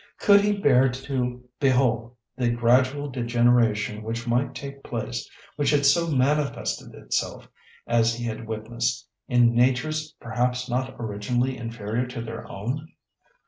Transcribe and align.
"Could 0.17 0.41
he 0.41 0.57
bear 0.57 0.89
to 0.89 1.47
behold 1.59 2.15
the 2.35 2.49
gradual 2.49 3.07
degeneration 3.11 4.01
which 4.01 4.25
might 4.27 4.55
take 4.55 4.83
place, 4.83 5.29
which 5.57 5.69
had 5.69 5.85
so 5.85 6.09
manifested 6.09 6.95
itself, 6.95 7.47
as 7.85 8.15
he 8.15 8.23
had 8.25 8.47
witnessed, 8.47 9.07
in 9.27 9.53
natures 9.53 10.13
perhaps 10.19 10.67
not 10.67 10.95
originally 10.97 11.55
inferior 11.55 12.07
to 12.07 12.21
their 12.23 12.51
own?" 12.51 12.91